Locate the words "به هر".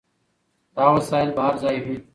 1.35-1.55